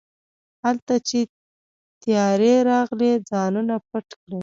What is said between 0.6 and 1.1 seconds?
هلته